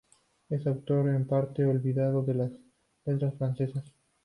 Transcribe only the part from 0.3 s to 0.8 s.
Es un